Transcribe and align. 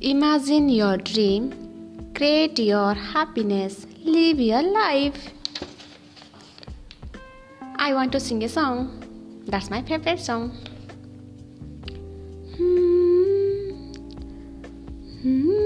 Imagine 0.00 0.68
your 0.68 0.96
dream, 0.96 2.12
create 2.14 2.58
your 2.58 2.94
happiness, 2.94 3.86
live 4.04 4.40
your 4.40 4.62
life. 4.62 5.30
I 7.76 7.94
want 7.94 8.12
to 8.12 8.20
sing 8.20 8.44
a 8.44 8.48
song. 8.48 9.02
That's 9.46 9.70
my 9.70 9.82
favorite 9.82 10.20
song. 10.20 10.50
Hmm. 12.56 13.70
Hmm. 15.22 15.64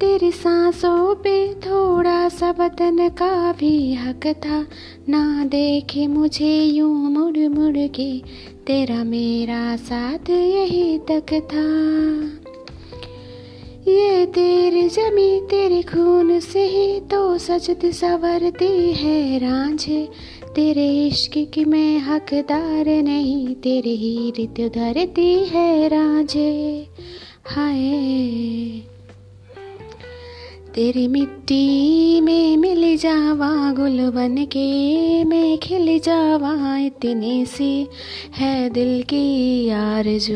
तेरी 0.00 0.30
सांसों 0.32 1.14
पे 1.14 1.32
थोड़ा 1.54 1.87
सा 2.39 2.51
बदन 2.51 3.07
का 3.09 3.51
भी 3.51 3.93
हक 3.93 4.27
था। 4.27 4.65
ना 5.09 5.45
देखे 5.45 6.07
मुझे 6.07 6.63
यूँ 6.63 7.09
मुड़ 7.11 7.47
मुड़ 7.49 7.87
के, 7.87 8.19
तेरा 8.67 9.03
मेरा 9.03 9.75
साथ 9.75 10.29
यही 10.29 10.97
तक 10.97 11.33
था। 11.53 11.65
ये 13.91 14.25
तेरी 14.25 14.87
जमी 14.89 15.39
तेरे 15.49 15.81
खून 15.81 16.39
से 16.39 16.65
ही 16.67 16.99
तो 16.99 17.37
सजद 17.37 17.89
सवरती 17.91 18.93
है 18.93 19.37
रांझे। 19.39 20.07
तेरे 20.55 20.87
इश्क 21.07 21.31
की 21.53 21.65
मैं 21.65 21.99
हकदार 21.99 23.03
नहीं, 23.03 23.55
तेरे 23.55 23.95
ही 23.95 24.33
रित 24.37 24.61
धरती 24.75 25.33
है 25.45 25.87
रांझे। 25.87 26.87
हाय 27.47 27.79
तेरी 30.79 31.07
मिट्टी 31.07 32.21
में 32.21 32.57
मिल 32.57 32.97
जावा 32.97 33.73
गुल 33.73 34.09
बन 34.09 34.45
के, 34.45 35.23
मैं 35.23 35.57
खिल 35.57 35.99
जावा 35.99 36.77
इतनी 36.77 37.45
सी, 37.45 37.87
है 38.35 38.69
दिल 38.69 39.01
की 39.03 39.69
आरज़ू। 39.69 40.33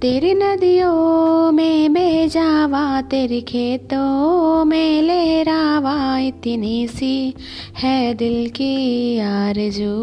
तेरी 0.00 0.34
नदियों 0.34 1.52
में 1.52 1.94
बह 1.94 2.26
जावा, 2.26 3.00
तेरे 3.02 3.40
खेतों 3.40 4.64
में 4.64 5.02
लहरावा 5.02 6.18
इतनी 6.18 6.88
सी, 6.88 7.34
है 7.78 8.14
दिल 8.14 8.48
की 8.48 9.18
आरज़ू। 9.18 9.94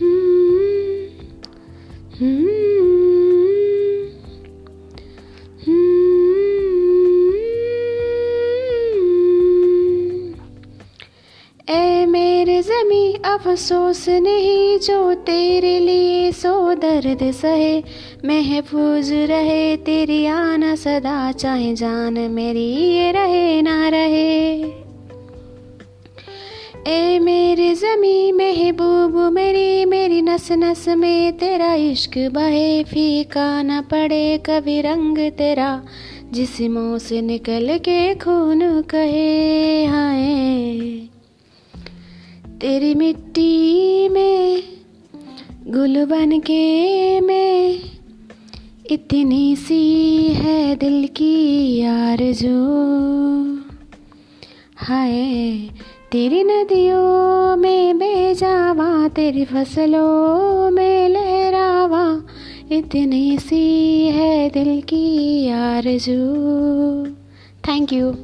हम्म 0.00 1.06
हम्म। 2.20 2.79
जमी 12.44 13.14
अफसोस 13.24 14.08
नहीं, 14.08 14.78
जो 14.78 15.14
तेरे 15.14 15.78
लिए 15.78 16.32
सो 16.32 16.74
दर्द 16.74 17.32
सहे। 17.32 17.82
महफूज 18.24 19.12
रहे 19.12 19.76
तेरी 19.76 20.26
आना 20.26 20.74
सदा, 20.74 21.32
चाहे 21.32 21.74
जान 21.74 22.14
मेरी 22.14 22.64
ये 22.64 23.12
रहे 23.12 23.62
ना 23.62 23.88
रहे। 23.88 24.62
ए 26.86 27.18
मेरे 27.18 27.74
जमी 27.74 28.32
महबूब, 28.32 29.32
मेरी 29.32 29.84
मेरी 29.84 30.22
नस 30.22 30.48
नस 30.52 30.88
में 30.88 31.32
तेरा 31.32 31.74
इश्क 31.74 32.30
बहे। 32.32 32.82
फीका 32.84 33.62
न 33.62 33.80
पड़े 33.80 34.38
कभी 34.46 34.80
रंग 34.80 35.18
तेरा, 35.18 35.82
जिसमों 36.32 36.98
से 36.98 37.22
निकल 37.22 37.78
के 37.78 38.14
खून 38.14 38.82
कहे, 38.82 39.84
हाय। 39.84 41.09
तेरी 42.60 42.94
मिट्टी 42.94 44.08
में, 44.08 44.62
गुल 45.66 46.04
बन 46.04 46.38
के 46.40 47.20
मैं, 47.20 47.78
इतनी 48.90 49.56
सी 49.56 50.24
है 50.32 50.76
दिल 50.76 51.06
की 51.06 51.82
आरज़ू। 51.82 52.56
हाय, 54.76 55.12
तेरी 56.12 56.42
नदियों 56.44 57.56
में 57.56 57.98
बेजावा, 57.98 59.08
तेरी 59.08 59.44
फ़सलों 59.44 60.70
में 60.70 61.08
लहरावा, 61.08 62.22
इतनी 62.72 63.38
सी 63.38 64.06
है 64.06 64.50
दिल 64.50 64.80
की 64.80 65.48
आरज़ू। 65.50 66.18
Thank 67.68 67.92
you 67.92 68.14